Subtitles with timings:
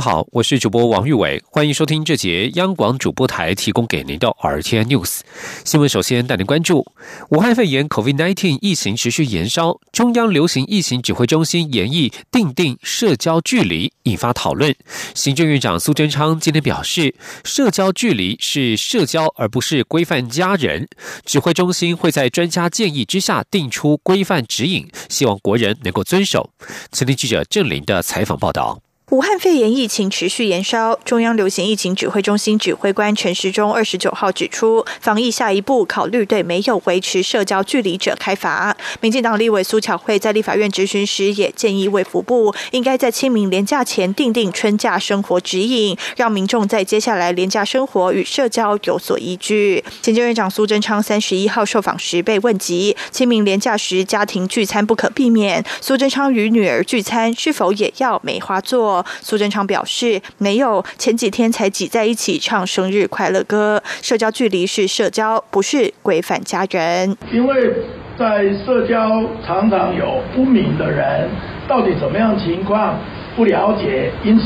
[0.00, 5.20] 好，我是主播王玉伟，欢迎收听这节央广主播台提供给您的 RTN News
[5.64, 5.88] 新闻。
[5.88, 6.86] 首先带您关注
[7.30, 14.74] 武汉肺炎 COVID-19 疫情持续延烧，中央流行疫情指挥中心研议定定社交距离，引发讨论。
[15.14, 20.86] 行政院长苏贞昌今天表示，社交距离是社交，而不是规范家人。
[21.24, 26.50] 指挥中心会在专家建议之下定出规范指引，希望国人能够遵守。
[26.92, 28.80] 前天记者郑林的采访报道。
[29.10, 38.76] 武汉肺炎疫情持续延烧，中央流行疫情指挥中心指挥官陈时中二十九号指出，防疫下一步考虑对没有维持社交距离者开罚。
[39.00, 49.82] 民进党立委苏巧慧在立法院质询时也建议卫福部应该在清明连假前订定春假生活指引，让民众在接下来连假生活与社交有所依据。
[50.02, 58.97] 行政院长苏贞昌三十一号受访时被问及清明连假时家庭聚餐不可避免，苏贞昌与女儿聚餐是否也要梅花座？
[59.20, 63.82] 苏贞昌表示，没有，前几天才挤在一起唱生日快乐歌。
[64.02, 67.16] 社交距离是社交，不是规范家人。
[67.32, 67.72] 因为
[68.18, 71.28] 在社交常常有不明的人，
[71.68, 72.98] 到底怎么样情况
[73.36, 74.44] 不了解，因此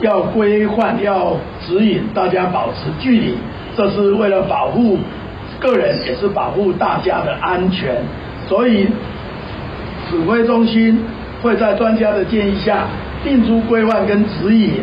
[0.00, 3.38] 要规范、要指引大家保持距离，
[3.76, 4.98] 这是为了保护
[5.60, 8.02] 个人，也是保护大家的安全。
[8.48, 8.88] 所以
[10.10, 11.04] 指挥中心
[11.42, 12.86] 会在专家的建议下。
[13.26, 14.74] 定出规范跟指引，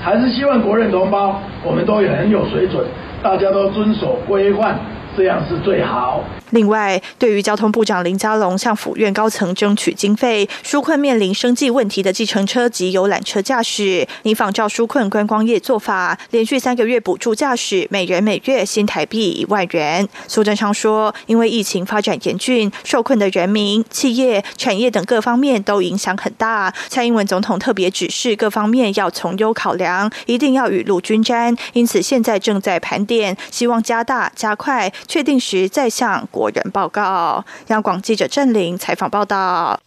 [0.00, 2.84] 还是希望国人同胞，我们都很有水准，
[3.20, 4.76] 大家都遵守规范，
[5.18, 6.22] 这样是最好。
[6.50, 20.08] 另外，对于交通部长林佳龙向府院高层争取经费，纾困面临生计问题的计程车及游览车驾驶，拟仿照纾困观光业做法，连续三个月补助驾驶，每人每月新台币一万元。
[20.28, 26.72] 苏贞昌说，因为疫情发展严峻，受困的人民、企业、产业等各方面都影响很大。
[26.86, 31.54] 蔡英文总统特别指示各方面要从优考量，一定要雨露均沾。
[31.72, 36.28] 因此，现在正在盘点，希望加大、加快，确定时再向。
[36.30, 39.80] 国人报告，央广记者郑玲采访报道。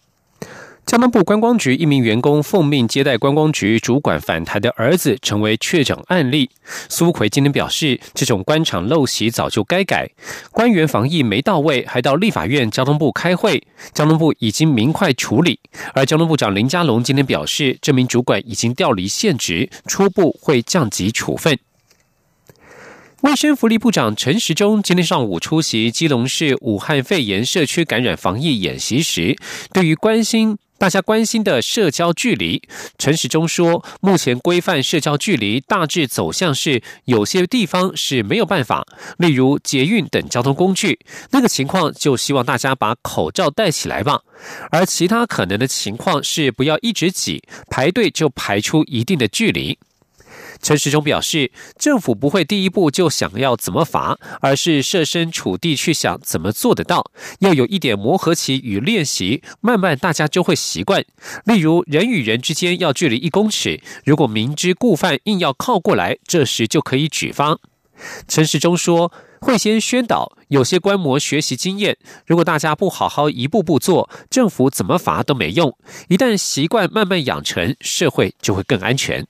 [0.84, 6.50] 交通部观光局一名员工奉命接待观光局主管返台的儿子，成为确诊案例。
[6.88, 10.10] 苏奎今天表示，这种官场陋习早就该改，
[10.50, 13.62] 官员防疫没到位，还到立法院交通部开会，
[13.94, 15.60] 交通部已经明快处理。
[15.94, 21.56] 而交通部长林佳龙今天表示，这名主管已经调离现职，初步会降级处分。
[23.22, 29.36] 卫生福利部长陈时中今天上午出席基隆市武汉肺炎社区感染防疫演习时，
[29.72, 32.60] 对于关心大家关心的社交距离，
[32.98, 38.84] 陈时中说，目前规范社交距离大致走向是有些地方是没有办法，
[39.18, 40.98] 例如捷运等交通工具，
[41.30, 44.22] 那个情况就希望大家把口罩戴起来吧。
[44.72, 47.40] 而其他可能的情况是不要一直挤，
[47.70, 49.78] 排队就排出一定的距离。
[50.62, 57.10] 陈时中表示，政府不会第一步就想要怎么罚，而是设身处地去想怎么做得到。
[57.40, 61.04] 要有一点磨合期与练习，慢慢大家就会习惯。
[61.44, 67.58] 例如，人与人之间要距离一公尺，如果明知故犯硬要靠过来，这时就可以举方。
[68.28, 71.96] 陈时中说，会先宣导，有些观摩学习经验。
[72.24, 75.76] 如果大家不好好一步步做，政府怎么罚都没用。
[76.08, 79.26] 一旦习惯慢慢养成，社会就会更安全。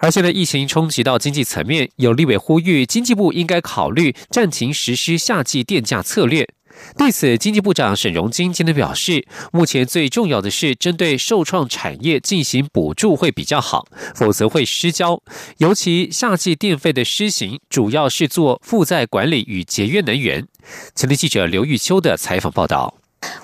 [0.00, 6.48] 而现在疫情冲击到经济层面，有立委呼吁经济部应该考虑暂停实施夏季电价策略。
[6.96, 15.22] 对此，经济部长沈荣金今天表示，目前最重要的是针对受创产业进行补助会比较好，否则会失焦。
[15.58, 20.46] 尤其夏季电费的施行，主要是做负债管理与节约能源。
[20.94, 22.99] 前天记者刘玉秋的采访报道。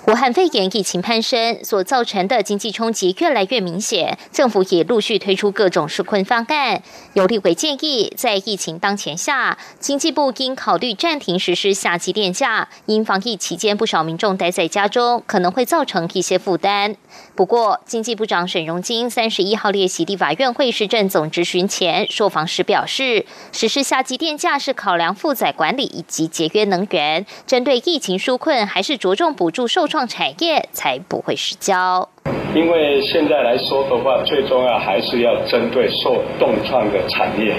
[0.07, 6.81] 武汉肺炎疫情攀升所造成的经济冲击越来越明显，政府也陆续推出各种纾困方案。
[7.13, 16.95] 有立委建议，在疫情当前下，经济部应考虑暂停实施夏季电价，因防疫期间不少民众待在家中，可能会造成一些负担。
[17.37, 32.09] 不过，经济部长沈荣金三十一号列席立法院会市政总执询前受访时表示，实施夏季电价是考量负载管理以及节约能源，针对疫情纾困还是着重补助受创产业，才不会失焦。
[32.55, 37.55] 因为现在来说的话，最重要还是要针对受冻创的产业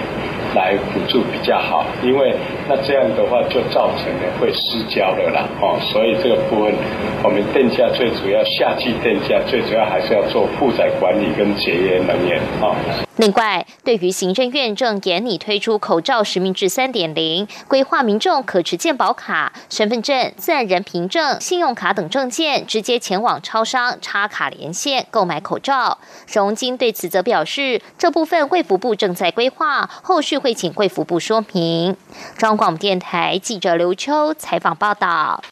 [0.54, 2.34] 来辅助比较好，因为
[2.68, 6.74] 那这样的话就造成了会失焦了啦，哦，所以这个部分
[7.22, 12.74] 我们电价最主要夏季电价最主要还是要做负载管理跟节约能源啊。
[13.16, 25.98] 另外，对于行政院正严拟推出口罩实名制三点零，规划民众可持健保卡、身份证、自然人凭证、信用卡等证件，直接前往超商插卡连线购买口罩。
[26.32, 31.96] 荣金对此则表示，这部分卫福部正在规划，后续会请卫福部说明。
[32.36, 35.42] 中广电台记者刘秋采访报道。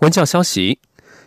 [0.00, 0.78] 文教消息。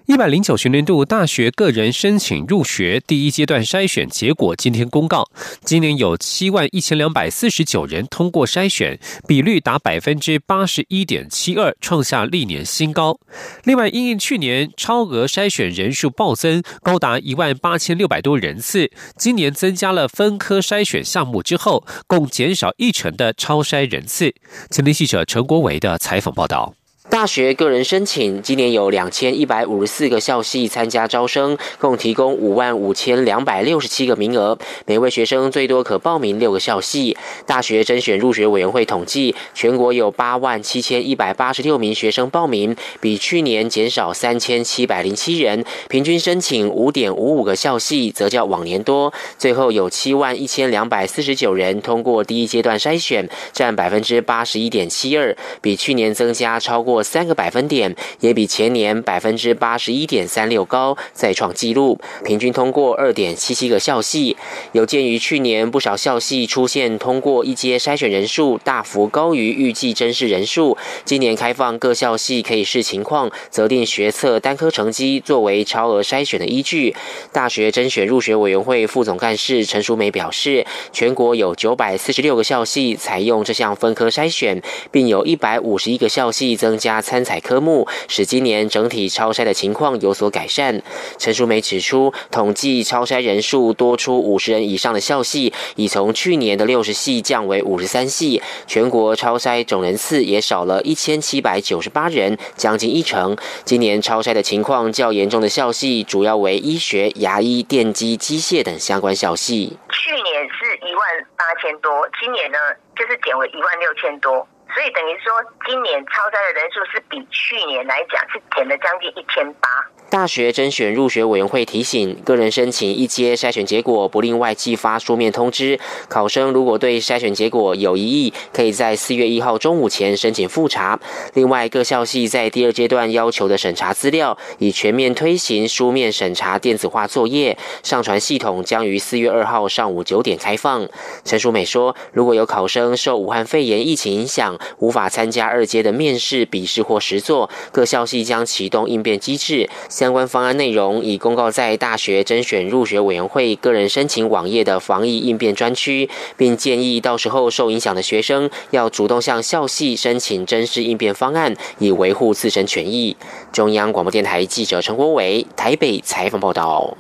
[0.08, 5.30] 一百零九学年度大学个人申请入学第一阶段筛选结果今天公告，
[5.64, 13.20] 今年有七万一千两百四十九人通过筛选，比率达百分之八十一点七二，创下历年新高。
[13.64, 24.34] 另外，因应去年超额筛选人数暴增，高达一万八千六百多人次，今年增加了分科筛选项目之后，共减少一成的超筛人次。
[24.72, 26.74] 前天记者陈国维的采访报道。
[27.12, 37.18] 大学个人申请，今年有两千一百五十四个校系参加招生，共提供五万五千两百六十七个名额，每位学生最多可报名六个校系。
[37.46, 49.14] 大学甄选入学委员会统计，全国有八万七千一百八十六名学生报名，比去年减少三千七百零七人，平均申请五点五五个校系，则较往年多。
[49.38, 57.01] 最后有七万一千两百四十九人通过第一阶段筛选，占百分之八十一点七二，比去年增加超过。
[57.04, 62.00] 三个百分点，也比前年百分之八十一点三六高，再创纪录。
[62.24, 64.38] 平均通过二点七七个校系。
[64.74, 76.96] 有鉴于去年不少校系出现通过一阶筛选人数大幅高于预计真实人数，今年开放各校系可以视情况择定学测单科成绩作为超额筛选的依据。
[77.32, 84.62] 大学甄选入学委员会副总干事陈淑梅表示，全国有九百四十六个校系采用这项分科筛选，
[84.92, 87.02] 并有一百五十一个校系增加。
[87.02, 90.82] 参采科目，使今年整体超筛的情况有所改善。
[91.18, 98.42] 陈淑梅指出，统计超筛人数多出五十人以上的校系，已从去年的六十系降为五十三系。
[98.68, 103.36] 全国超筛总人次也少了一千七百九十八人，将近一成。
[103.66, 109.78] 今年超筛的情况较严重的校系，主要为医学、牙医、电机、机械等相关校系。
[109.92, 111.04] 去年是一万
[111.36, 111.92] 八千多，
[112.22, 112.58] 今年呢
[112.96, 114.48] 就是减为一万六千多。
[114.74, 115.34] 所以等于说，
[115.66, 119.68] 今年超载的人数是比去年来讲是减了将近一千八。
[120.12, 125.80] 大学甄选入学委员会提醒，个人申请一阶筛选结果不另外寄发书面通知。
[126.10, 131.00] 考生如果对筛选结果有异议，可以在四月一号中午前申请复查。
[131.34, 140.90] 另外，各校系在第二阶段要求的审查资料，已全面推行书面审查电子化作业，上传系统将于四月二号上午九点开放。
[141.24, 149.70] 陈淑美说，如果有考生受武汉肺炎疫情影响，无法参加二阶的面试、笔试或实作，各校系将启动应变机制。
[150.02, 163.16] 相关方案内容已公告在大学甄选入学委员会个人申请网页的防疫应变专区，并建议到时候受影响的学生要主动向校系申请真实应变方案，以维护自身权益。
[163.52, 166.98] 中央广播电台记者陈国伟台北采访报道。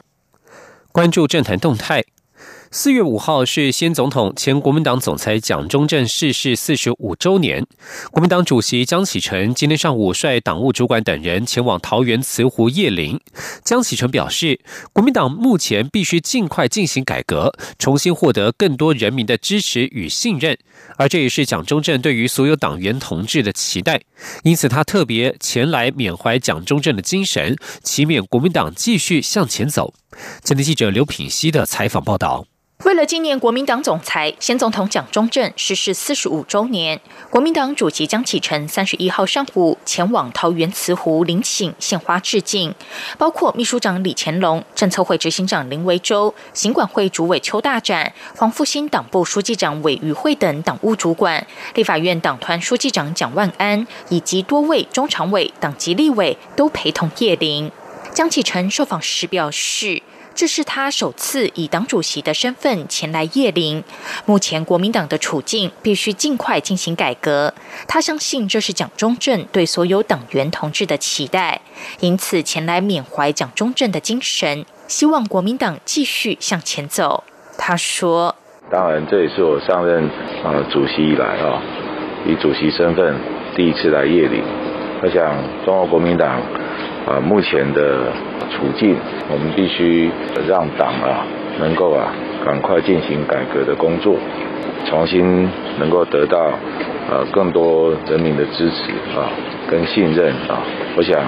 [0.91, 2.03] 关注政坛动态。
[2.73, 7.67] 四月五号是先总统、前国民党总裁蒋中正逝世四十五周年。
[8.11, 13.19] 国民党主席江启臣今天上午率党务主管等人前往桃园慈湖叶林。
[13.65, 14.61] 江启臣表示，
[14.93, 20.57] 国民党目前必须尽快进行改革，重新获得更多人民的支持与信任，
[20.95, 23.99] 而这也是蒋中正对于所有党员同志的期待。
[24.43, 29.93] 因此，他特别前来缅怀蒋中正的精神，祈勉国民党继续向前走。
[30.41, 32.45] 今天记者刘品熙的采访报道。
[32.83, 42.73] 为了纪念国民党总裁、先总统蒋中正逝世四十五周年，国民党主席江启臣三十一号上午前往桃园慈湖陵寝献花致敬，
[43.19, 51.45] 包括秘书长李乾隆、政策会执行长林维洲、行管会主委邱大展、黄复兴党部书记长韦于会等党务主管，
[51.75, 57.71] 立法院党团书记长蒋万安以及多位中常委、党籍立委都陪同谒陵。
[58.11, 60.01] 江启臣受访时表示。
[60.33, 63.83] 这是他首次以党主席的身份前来谒陵。
[64.25, 67.53] 目前国民党的处境必须尽快进行改革。
[67.87, 71.61] 他相信这是蒋中正对所有党员同志的期待，
[71.99, 77.23] 因此前来缅怀蒋中正的精神，希望国民党继续向前走。
[77.57, 78.35] 他说
[78.71, 80.05] ：“当然，这也是我上任
[80.43, 81.61] 啊主席以来啊，
[82.25, 83.19] 以主席身份
[83.55, 84.41] 第一次来谒陵。
[85.03, 85.35] 我想，
[85.65, 86.41] 中国国民党
[87.05, 88.11] 啊目前的
[88.51, 88.95] 处境，
[89.29, 90.09] 我们必须
[90.47, 91.25] 让党啊
[91.59, 92.13] 能够啊
[92.45, 94.15] 赶快进行改革的工作，
[94.85, 96.51] 重新能够得到
[97.09, 99.29] 呃更多人民的支持啊
[99.69, 100.61] 跟信任啊。
[100.95, 101.19] 我想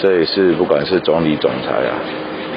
[0.00, 1.94] 这也是不管是总理总裁啊，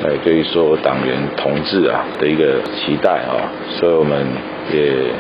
[0.06, 4.26] 哎对于说党员同志啊的一个期待啊，所以我们
[4.74, 5.12] 也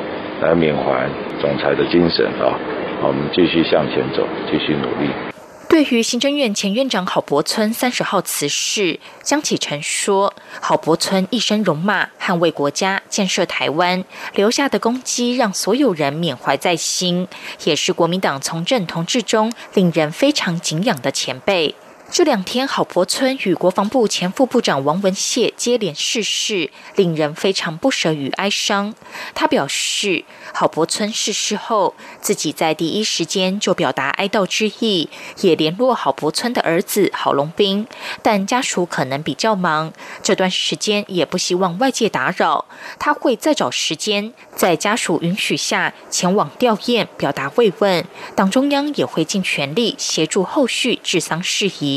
[0.41, 1.07] 来缅怀
[1.39, 2.57] 总裁的精神啊。
[2.99, 5.36] 我们继续向前走，继续努力。
[5.69, 17.27] 对于行政院前院长郝柏村三十号辞世，江启臣说：“郝柏村一生戎马，捍卫国家，建设台湾，留下的功绩让所有人缅怀在心，
[17.65, 21.75] 也是国民党从政同志中令人非常敬仰的前辈。”
[22.09, 28.95] 这两天，郝柏村与国防部前副部长王文谢接连逝世，令人非常不舍与哀伤。
[29.35, 30.23] 他表示，
[30.53, 35.09] 郝柏村逝世后，自己在第一时间就表达哀悼之意，
[35.41, 37.85] 也联络郝柏村的儿子郝龙斌，
[38.23, 39.91] 但家属可能比较忙，
[40.23, 42.65] 这段时间也不希望外界打扰。
[42.97, 48.05] 他会再找时间，在家属允许下前往吊唁，表达慰问。
[48.33, 51.96] 党中央也会尽全力协助后续治丧事宜。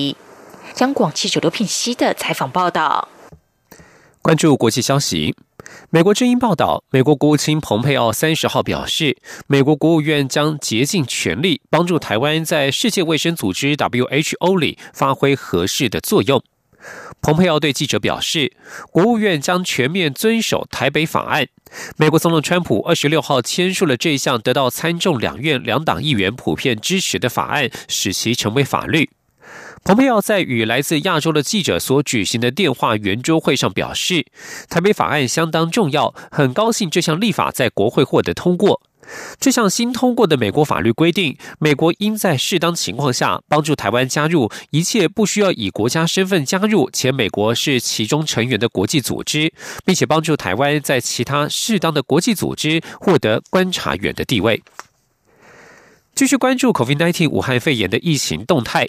[0.79, 3.09] 央广记者刘品熙的采访报道。
[4.23, 5.35] 关注国际消息，
[5.91, 16.43] 美国之音报道，美国国务卿蓬佩奥三十号表示，美国国务院将竭尽全力帮助台湾在世界卫生组织 WHO 里发挥合适的作用。
[17.21, 18.53] 蓬佩奥对记者表示，
[18.91, 21.47] 国务院将全面遵守台北法案。
[21.97, 29.11] 美国总统川普二十六号签署了这项得到参众两院两党议员普遍支持的法案，使其成为法律。
[29.83, 34.27] 蓬佩奥在与来自亚洲的记者所举行的电话圆桌会上表示，
[34.69, 38.83] 台北法案相当重要，很高兴这项立法在国会获得通过。
[39.41, 49.53] 这项新通过的美国法律规定，美国应在适当情况下帮助台湾加入一切不需要以国家身份加入且美国是其中成员的国际组织，
[49.85, 54.63] 并且帮助台湾在其他适当的国际组织获得观察员的地位。
[56.15, 58.87] 继续关注 COVID-19 武汉肺炎的疫情动态。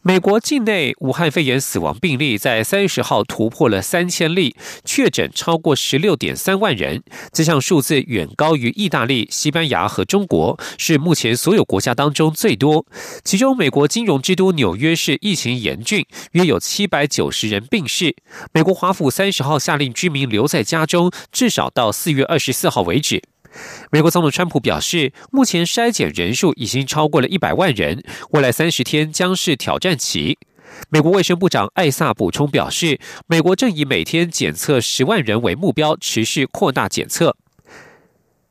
[0.00, 7.02] 美国境内武汉肺炎死亡病例在三十号突破了三千例，确诊超过十六点三万人。
[7.32, 12.86] 这项数字远高于意大利、西班牙和中国，是目前所有国家当中最多。
[13.24, 18.14] 其中，美国金融之都纽约市疫情严峻，约有七百九十人病逝。
[18.52, 23.22] 美国华府三十号下令居民留在家中，至少到四月二十四号为止。
[23.90, 30.38] 美国总统川普表示，目前筛检人数已经超过了一百万人，未来三十天将是挑战期。
[30.90, 37.36] 美国卫生部长艾萨补充表示，美国正以每天检测十万人为目标，持续扩大检测。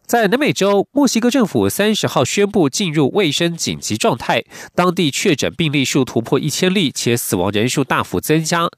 [0.06, 8.70] 在南美洲，墨西哥政府三十号宣布进入卫生紧急状态，当地确诊病例数突破一千例，且死亡人数大幅增加。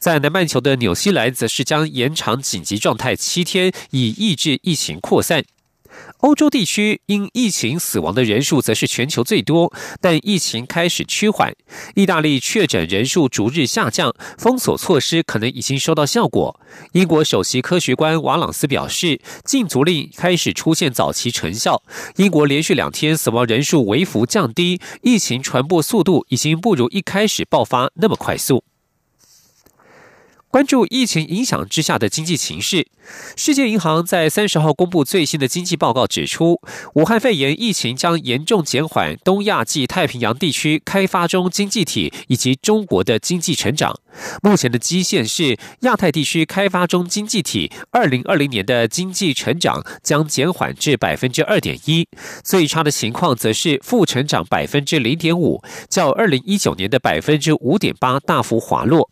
[0.00, 5.44] 在南半球的纽西兰，则是将延长紧急状态七天，以抑制疫情扩散。
[6.22, 11.52] 欧洲地区因疫情死亡的人数则是全球最多，但疫情开始趋缓。
[11.96, 16.60] 意大利确诊人数逐日下降，封锁措施可能已经收到效果。
[16.92, 21.82] 英国首席科学官瓦朗斯表示，禁足令开始出现早期成效。
[22.14, 28.62] 英国连续两天死亡人数微幅降低，疫情传播速度已经不如一开始爆发那么快速。
[30.52, 32.86] 关注疫情影响之下的经济形势，
[33.36, 36.60] 世界银行在三十号公布最新的经济报告，指出
[36.92, 43.98] 武汉肺炎疫情将严重减缓东亚及太平洋地区开发中经济体以及中国的经济成长。
[44.42, 52.06] 目前的基线是亚太地区开发中经济体二零二零年的经济成长将减缓至百分之二点一，
[52.44, 59.08] 最差的情况则是负成长百分之零点五，较二零一九年的百分之五点八大幅滑落。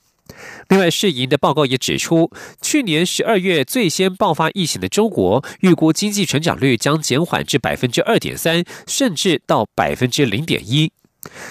[0.69, 10.93] 另外，世银的报告也指出，去年十二月最先爆发疫情的中国，预估经济成长率将减缓至百分之二点三，甚至到百分之零点一。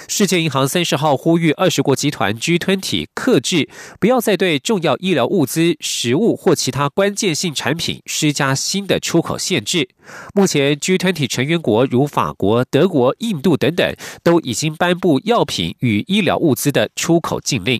[0.08, 3.70] 世界银行三十号呼吁二十国集团 G 团体克制，
[4.00, 9.88] 不要再对重要医疗物资、食物或其他关键性产品施加新的出口限制。
[10.34, 13.94] 目前，G 团体成员国如法国、德国、印度等等，
[14.24, 17.80] 都已经颁布药品与医疗物资的出口禁令。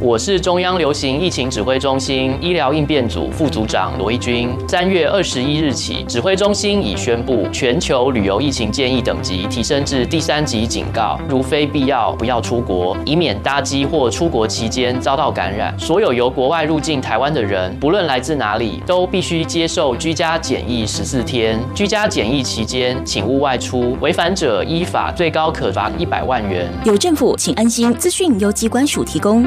[0.00, 4.50] 我是中央流行疫情指挥中心医疗应变组副组长罗义军。
[4.68, 15.78] 三月二十一日起，指挥中心已宣布全球旅游疫情建议等级提升至第三级警告，如非必要不要出国，以免搭机或出国期间遭到感染。
[15.78, 21.58] 所有由国外入境台湾的人，不论来自哪里，都必须接受居家检疫十四天。
[21.74, 26.68] 居家检疫期间，请勿外出，违反者依法最高可罚一百万元。
[26.84, 27.94] 有政府，请安心。
[27.94, 29.46] 资讯由机关署提供。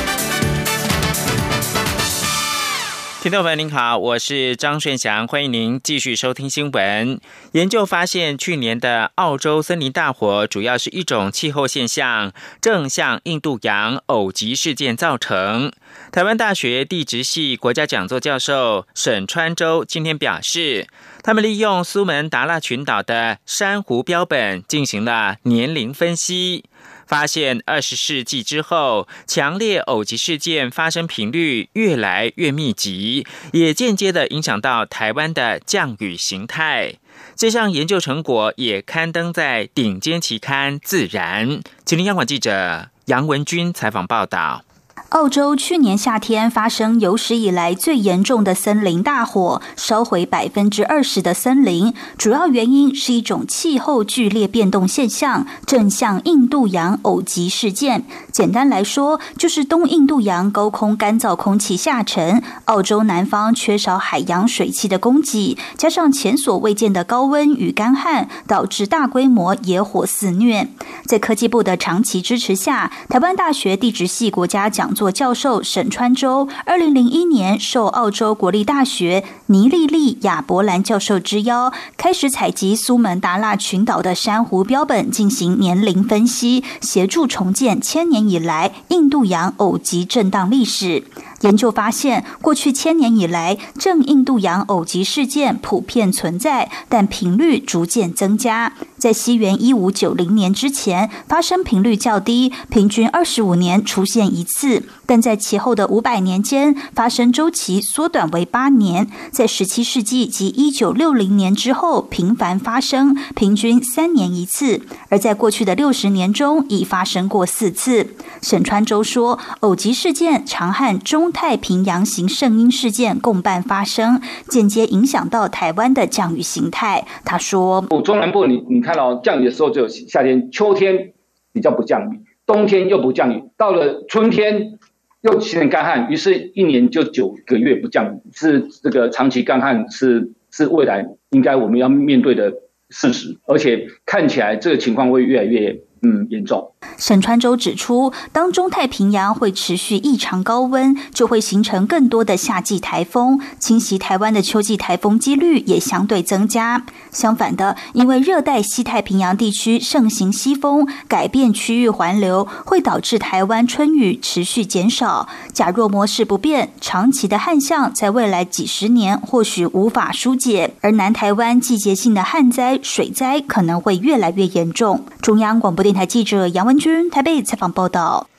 [3.21, 7.21] 听众朋友您好，我是张顺祥，欢迎您继续收听新闻。
[7.51, 15.71] 研究发现，去年的澳洲森林大火主要是一种气候现象，正向印度洋偶极事件造成。
[16.11, 20.87] 台湾大学地质系国家讲座教授沈川洲今天表示。
[21.23, 26.65] 他们利用苏门答腊群岛的珊瑚标本进行了年龄分析，
[27.11, 36.93] 发现二十世纪之后，强烈偶极事件发生频率越来越密集，也间接的影响到台湾的降雨形态。
[37.35, 41.49] 这项研究成果也刊登在顶尖期刊《自然》。
[41.83, 44.63] 吉林央广记者杨文军采访报道。
[45.09, 51.93] 澳洲去年夏天发生有史以来最严重的森林大火，烧毁百分之二十的森林。
[52.17, 58.05] 主要原因是一种气候剧烈变动现象——正向印度洋偶极事件。
[58.31, 70.69] 简单来说，就是东印度洋高空干燥空气下沉，澳洲南方缺少海洋水汽的供给，加上前所未见的高温与干旱，导致大规模野火肆虐。
[71.05, 75.11] 在科技部的长期支持下，台湾大学地质系国家讲座。
[75.11, 91.03] 教授沈川洲，二零零一年受澳洲国立大学尼利利亚伯兰教授之邀，开始采集苏门答腊群岛的珊瑚标本进行年龄分析，协助重建千年以来印度洋偶极震荡历史。
[91.41, 98.73] 研究发现，过去千年以来，正印度洋偶极事件普遍存在，但频率逐渐增加。
[98.97, 109.09] 在西元一五九零年之前，发生频率较低，平均二十五年出现一次；但在其后的五百年间，发生周期缩短为八年。
[109.29, 118.15] 在十七世纪及一九六零年之后，频繁发生，平均三年一次；而在过去的六十年中，已发生过四次。
[118.41, 127.05] 沈川洲说，偶极事件常和中太平洋型圣婴事件共伴发生，间接影响到台湾的降雨形态。
[127.25, 131.11] 他说：“中南部，你你看。”看到降雨的时候只有夏天，秋天
[131.53, 134.79] 比较不降雨，冬天又不降雨，到了春天
[135.21, 142.53] 又起点干旱，于是一年就九个月不降雨，是这个长期干旱是是未来应该我们要面对的
[142.89, 145.81] 事实，而且看起来这个情况会越来越。
[146.03, 146.70] 嗯，严重。
[146.97, 156.83] 沈川洲指出，当中太平洋会持续异常高温，就会形成更多的夏季台风，侵袭台湾的秋季台风几率也相对增加。
[157.11, 165.27] 相反的，因为热带西太平洋地区盛行西风，改变区域环流，会导致台湾春雨持续减少。
[165.53, 175.05] 假若模式不变，长期的旱象在未来几十年或许无法疏解，而南台湾季节性的旱灾、水灾可能会越来越严重。
[175.21, 175.91] 中央广播电。
[175.91, 178.29] 台记者杨文君台北采访报道。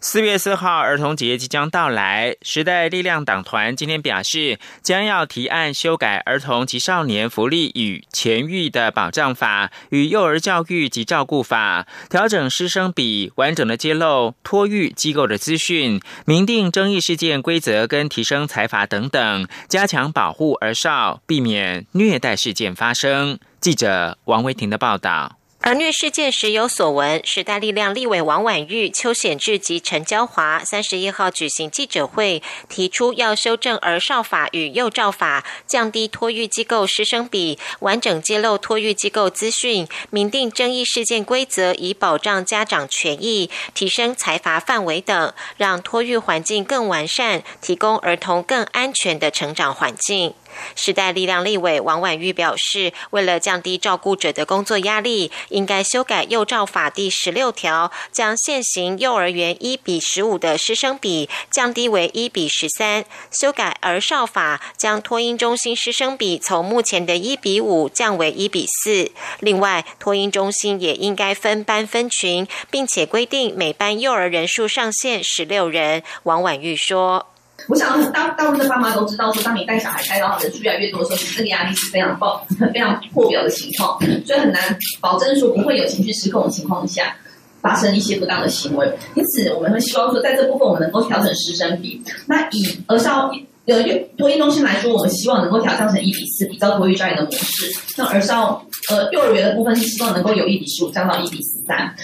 [0.00, 23.38] 四月四号儿童节即将到来，时代力量党团今天表示，将要提案修改《儿童及少年福利与前育的保障法》与《幼儿教育及照顾法》，调整师生比，完整的揭露托育机构的资讯，明定争议事件规则跟提升财阀等等，加强保护儿少，避免虐待事件发生。
[23.60, 25.36] 记者王维婷的报道。
[25.64, 50.34] 儿虐事件时有所闻，时代力量立委王婉玉、邱显志及陈娇华三十一号举行记者会，提出要修正儿少法与幼照法，降低托育机构师生比，完整揭露托育机构资讯，明定争议事件规则，以保障家长权益，提升财罚范围等，让托育环境更完善，提供儿童更安全的成长环境。
[50.74, 69.10] 时代力量立委王婉玉表示，为了降低照顾者的工作压力，应该修改幼照法第十六条，将现行幼儿园一比十五的师生比降低为一比十三；修改儿少法，将托婴中心师生比从目前的一比五降为一比四。
[69.40, 76.02] 另外，托婴中心也应该分班分群，并且规定每班幼儿人数上限十六人。
[76.24, 77.33] 王婉玉说。
[77.68, 87.16] 我想，大大部分的爸妈都知道，说当你带小孩带到人数越来越多的时候，其实这个压力是非常爆、 非常破表的情况，所以很难保证说不会有情绪失控的情况下
[87.62, 88.86] 发生一些不当的行为。
[89.14, 92.02] 因此，我们会希望说，在这部分我们能够调整师生比。
[92.26, 93.32] 那以儿少
[93.66, 93.82] 呃
[94.18, 97.72] 托育中心来说，我们希望能够调降成一比四，比较托育专业的模式。
[97.96, 101.94] 那儿少呃幼儿园的部分是希望能够有一比十五降到一比十三。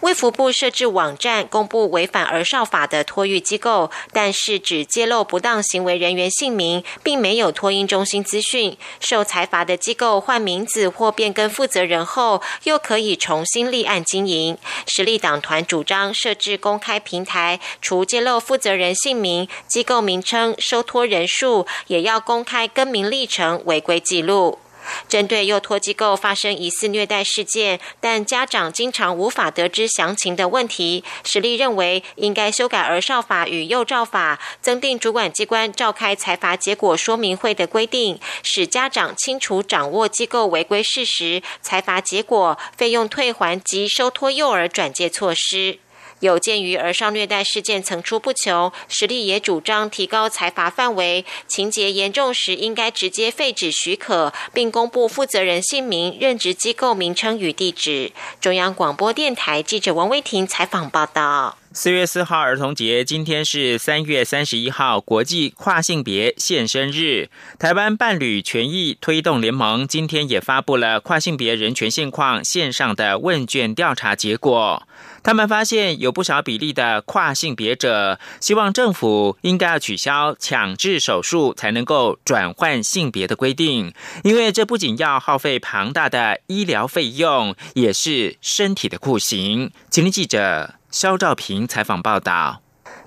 [0.00, 8.76] 卫福部设置网站公布违反儿少法的托育机构，但是只揭露不当行为人员姓名，并没有托婴中心资讯。
[9.00, 14.58] 受裁罚的机构换名字或变更负责人后，又可以重新立案经营。
[14.86, 24.58] 实力党团主张设置公开平台，除揭露负责人姓名、机构名称、收托人数，也要公开更名历程、违规记录。
[25.08, 45.78] 针对幼托机构发生疑似虐待事件，但家长经常无法得知详情的问题，实力认为应该修改儿少法与幼照法，增订主管机关召开裁罚结果说明会的规定，使家长清楚掌握机构违规事实、裁罚结果、费用退还及收托幼儿转介措施。
[46.24, 58.10] 有鉴于儿少虐待事件层出不穷，实力也主张提高财罚范围，情节严重时应该直接废止许可，并公布负责人姓名、任职机构名称与地址。
[58.40, 61.58] 中央广播电台记者王威婷采访报道。
[61.76, 67.28] 四月四号儿童节，今天是三月三十一号国际跨性别现身日。
[67.58, 74.86] 台湾伴侣权益推动联盟今天也发布了跨性别人权现况线上的问卷调查结果。
[75.24, 89.72] 他们发现有不少比例的跨性别者希望政府应该要取消强制手术才能够转换性别的规定，因为这不仅要耗费庞大的医疗费用，也是身体的酷刑。
[89.90, 90.74] 吉林记者。
[90.94, 92.63] 肖兆平采访报道。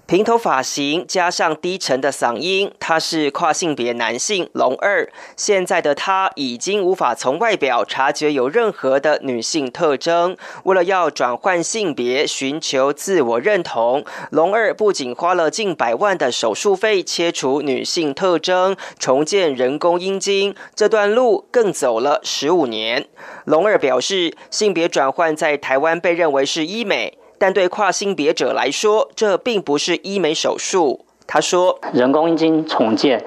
[0.08, 5.06] 平头发型加上低沉的嗓音，他是跨性别男性龙二。
[5.36, 10.38] 现在的他已经无法从外表察觉有任何的女性特征。
[10.64, 23.10] 为了要转换性别，寻求自我认同，龙二不仅花了近百万的手术费切除女性特征，重建人工阴茎，这段路更走了十五年。
[23.44, 27.18] 龙二表示，性别转换在台湾被认为是医美。
[27.38, 31.06] 但对跨性别者来说，这并不是医美手术。
[31.26, 33.24] 他说：“人工阴茎重建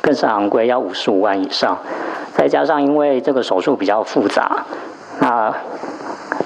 [0.00, 1.78] 更是昂贵，要五十五万以上。
[2.34, 4.66] 再加上因为这个手术比较复杂，
[5.20, 5.54] 那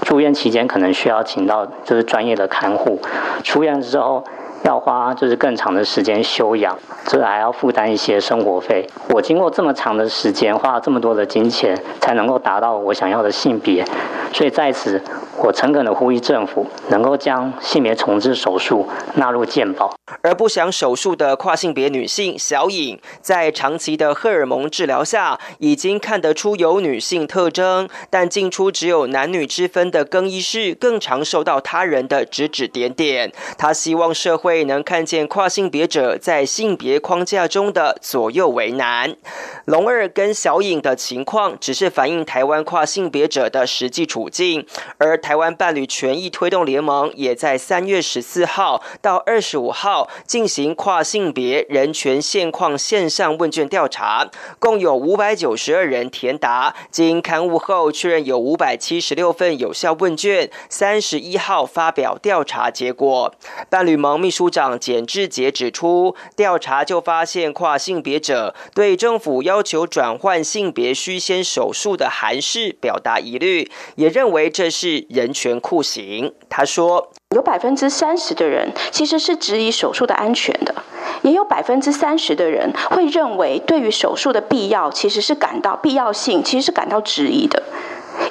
[0.03, 3.01] 住院期间可能需要请到就是专业的看护。
[3.43, 4.23] 出院之后
[4.65, 8.87] 要花就是更长的时间休养，这还要负担一些生活费。
[9.11, 13.85] 我经过这么长的时间，花了这么多的金钱，才能够达到我想要的性别。
[14.33, 15.03] 所以在此。”
[15.43, 19.91] 我诚恳的呼吁政府能够将性别重置手术纳入健保。
[20.21, 33.33] 而不想手术的跨性别女性小颖，在长期的荷尔蒙治疗下，已经看得出有女性特征，但进出只有男女之分的更衣室，更常受到他人的指指点点。
[33.57, 39.17] 她希望社会未能看见跨性别者在性别框架中的左右为难。
[39.65, 44.67] 龙二跟小颖的情况，只是反映台湾跨性别者的实际处境，
[44.99, 50.11] 而台湾伴侣权益推动联盟也在三月十四号到二十五号。
[50.27, 56.75] 进行跨性别人权现况线上问卷调查，共有五百九十二人填答。
[56.91, 63.33] 经刊物后确认有五百七十六份有效问卷，三十一号发表调查结果。
[63.69, 76.33] 伴侣盟秘书长简志杰指出，调查就发现跨性别者对政府要求转换性别需先手术的函释表达疑虑，也认为这是人权酷刑。
[76.49, 77.11] 他说。
[77.37, 80.75] 有百分之三十的人其实是质疑手术的安全的，
[81.23, 87.63] 也有百分之三十的人会认为对于手术的必要其实是感到必要性其实是感到质疑的。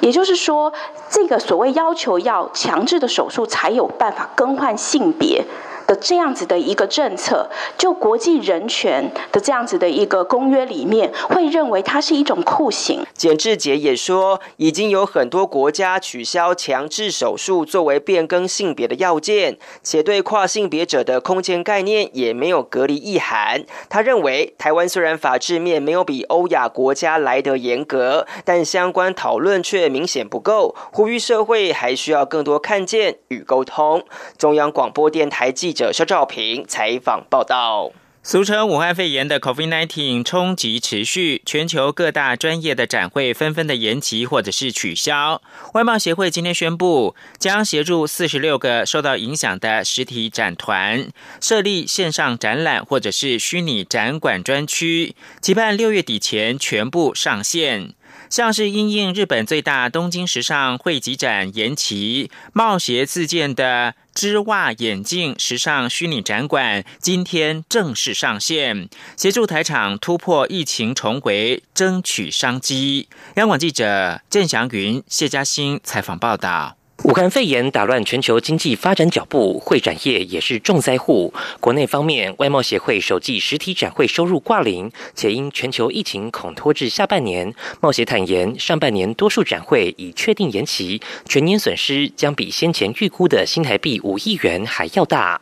[0.02, 0.70] 也就是说，
[1.08, 5.46] 这个所谓要求要强制的手术才有办法更换性别。
[5.90, 13.04] 的这样子的一个政策，就国际人权的这样子的一个公约里面，会认为它是一种酷刑。
[13.12, 23.64] 简志杰也说，已经有很多国家取消强制手术作为变更性别的要件，且对跨性别者的空间概念也没有隔离意涵。
[23.88, 34.04] 他认为，台湾虽然法制面没有比欧亚国家来得严格，但相关讨论却明显不够，呼吁社会还需要更多看见与沟通。
[34.38, 37.90] 中央广播电台记者的肖兆平采访报道。
[38.22, 45.40] 俗称武汉肺炎的 COVID-19 冲击持续，全球各大专业的展会纷纷的延期或者是取消。
[45.72, 51.08] 外贸协会今天宣布，将协助四十六个受到影响的实体展团
[51.40, 57.94] 设立线上展览或者是虚拟展馆专区，期盼六月底前全部上线。
[58.30, 73.08] 像是因应日本最大东京时尚汇集展延期，冒协自建的织袜眼镜时尚虚拟展馆今天正式上线，协助台场突破疫情重围，争取商机。
[73.34, 76.79] 央广记者郑祥云、谢嘉欣采访报道。
[77.02, 81.32] 武汉肺炎打乱全球经济发展脚步，会展业也是重灾户。
[81.58, 87.52] 国内方面，外贸协会首季实体展会收入挂零，且因全球疫情恐拖至下半年。
[87.80, 95.40] 贸协坦言，上半年多数展会已确定延期，全年损失将比先前预估的新台币五亿元还要大。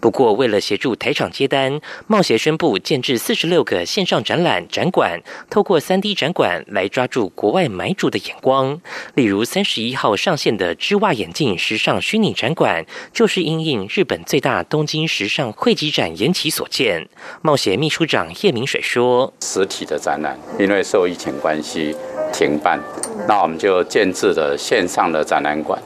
[0.00, 8.80] 不过，为了协助台厂接单，贸协宣布建制四十六个线上展览展馆，透过三 D 展馆来抓住国外买主的眼光。
[9.14, 17.08] 例如，三十一号上线的织袜眼镜时尚虚拟展馆，就是因应日本最大东京时尚汇集展延期所建。
[17.42, 21.94] 贸协秘书长叶明水说：“实体的展览因为受疫情关系
[22.32, 22.80] 停办，
[23.28, 25.80] 那我们就建制了线上的展览馆，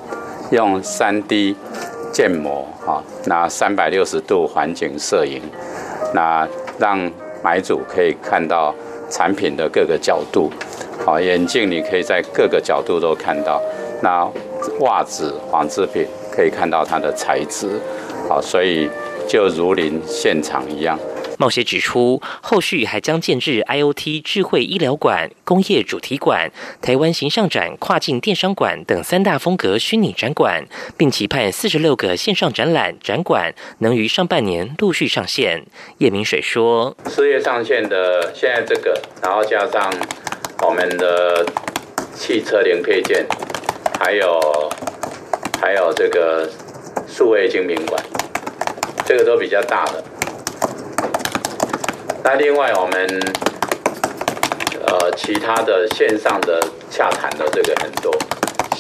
[0.51, 1.57] 用三 D。”
[2.15, 5.43] 建模啊，那三百六十度环境摄影，
[6.15, 6.49] 那
[6.79, 7.11] 让
[7.43, 8.73] 买主可以看到
[9.11, 10.49] 产品的各个角度。
[11.05, 13.61] 啊，眼镜你可以在各个角度都看到。
[14.01, 14.25] 那
[14.81, 17.81] 袜子、纺织品可以看到它的材质。
[18.31, 18.89] 啊，所以
[19.29, 20.97] 就如临现场一样。
[21.39, 30.65] 冒协指出，后续还将建制 IOT 智慧医疗馆、工业主题馆、台湾形象展、跨境电商馆等三大风格虚拟展馆，
[30.97, 35.65] 并期盼四十六个线上展览展馆能于上半年陆续上线。
[35.99, 39.93] 叶明水说：“四月上线的现在这个，然后加上
[40.63, 41.45] 我们的
[42.15, 43.27] 汽车零配件，
[43.99, 44.41] 还有
[45.61, 46.49] 还有这个
[47.09, 48.03] 数位精品馆，
[49.05, 50.05] 这个都比较大的。”
[52.27, 53.07] 那另外，我们
[54.87, 56.59] 呃其他的线上的
[56.91, 58.11] 洽谈的这个很多。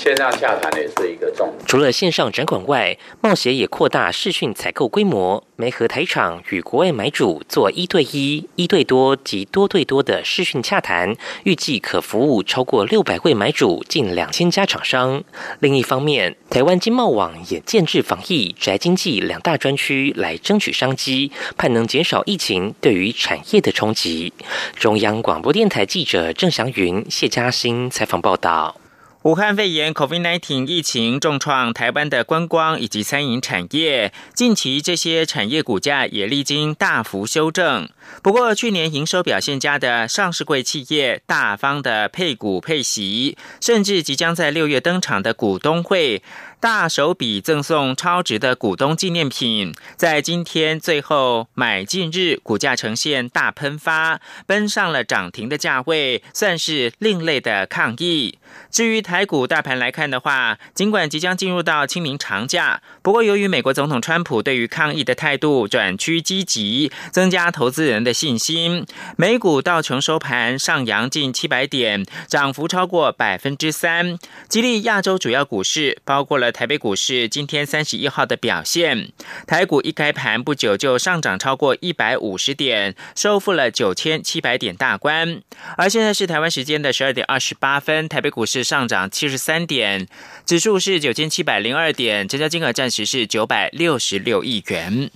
[0.04, 15.24] 线上洽谈也是一个重除了线上展馆外，贸协也扩大视讯采购规模，媒合台厂与国外买主做一对一、一对多及多对多的视讯洽谈，预计可服务超过六百位买主，近两千家厂商。
[15.60, 24.34] 另一方面，台湾经贸网也建制防疫、宅经济两大专区来争取商机，盼能减少疫情对于产业的冲击。
[24.76, 28.76] 中央广播电台记者郑祥云、谢嘉欣采访报道。
[29.24, 37.88] 武汉肺炎 （COVID-19） 疫情重创台湾的观光以及餐饮产业，近期这些产业股价也历经大幅修正。
[38.22, 46.22] 不过，去年营收表现佳的上市柜企业大方的配股配息，甚至即将在六月登场的股东会。
[46.64, 58.38] 大手笔赠送超值的股东纪念品，在今天最后买进日，股价呈现大喷发，奔上了涨停的价位，算是另类的抗议。
[58.70, 68.86] 至于台股大盘来看的话，尽管即将进入到清明长假，不过由于美国总统川普对于抗疫的态度转趋积极，增加投资人的信心，
[69.18, 76.53] 美股道琼收盘上扬近七百点，涨幅超过百分之三，激励亚洲主要股市，包括了。
[76.54, 79.12] 台北股市今天三十一号的表现，
[79.44, 85.42] 台股一开盘不久就上涨超过一百五十点，收复了九千七百点大关。
[85.76, 90.06] 而现在是台湾时间的十二点二十八分，台北股市上涨七十三点，
[90.46, 95.10] 指数是九千七百零二点，成交金额暂时是九百六十六亿元。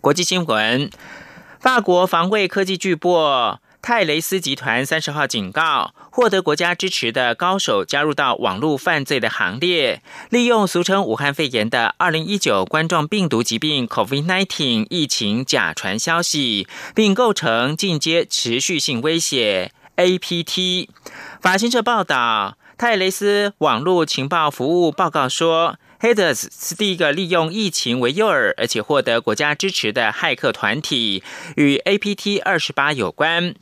[0.00, 0.90] 国际新闻，
[1.60, 3.58] 法国防卫科技巨擘。
[3.82, 20.88] 泰雷斯集团三十号警告，获得国家支持的高手加入到网络犯罪的行列，利用俗称武汉肺炎的二零一九冠状病毒疾病 （COVID-19） 疫情假传消息，并构成进阶持续性威胁 （APT）。
[21.40, 25.76] 法新社报道，泰雷斯网络情报服务报告说。
[26.00, 31.22] Haters 是第一个利用疫情为诱饵，而且获得国家支持的骇客团体，
[31.56, 33.54] 与 APT 二十八有关。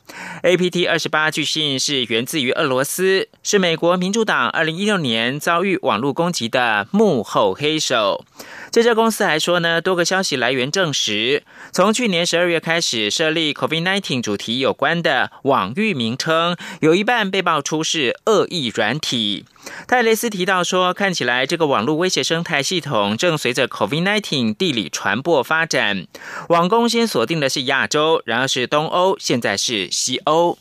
[0.43, 8.23] APT 二十八据信是源自于俄罗斯，是美国民主党二零一六年遭遇网络攻击的幕后黑手。
[8.71, 19.45] 这家公司还说呢，多个消息来源证实，从去年十二月开始设立 COVID-19 主题有关的网域名称，有一半被爆出是恶意软体。
[19.87, 26.05] 泰雷斯提到说，看起来这个网络威胁生态系统正随着 COVID-19 地理传播发展。
[26.49, 30.57] 网攻先锁定的是亚洲，然后是东欧，现在是西欧。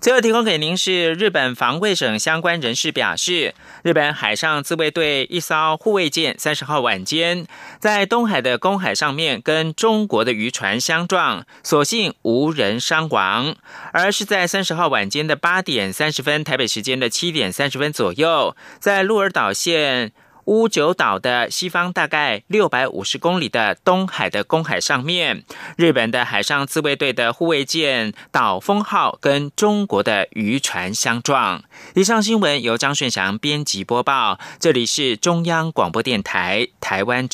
[0.00, 7.46] 最后提供给您是日本防卫省相关人士表示，日本海上自卫队一艘护卫舰三十号晚间
[7.78, 13.54] 在东海的公海上面跟中国的渔船相撞，所幸无人伤亡。
[13.92, 20.12] 而是在三十号晚间的八点三十分，台北时间的七点三十分左右，在鹿儿岛县。
[20.50, 25.44] 乌九岛的西方大概六百五十公里的东海的公海上面，
[25.76, 31.62] 日本的海上自卫队的护卫舰“岛风号”跟中国的渔船相撞。
[31.94, 37.28] 以上新闻由张顺祥编辑播报，这里是中央广播电台台湾。